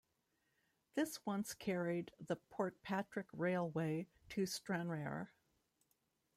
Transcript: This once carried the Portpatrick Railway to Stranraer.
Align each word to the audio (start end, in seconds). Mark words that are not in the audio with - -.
This 0.95 1.23
once 1.27 1.53
carried 1.53 2.11
the 2.19 2.35
Portpatrick 2.49 3.27
Railway 3.33 4.07
to 4.29 4.47
Stranraer. 4.47 5.31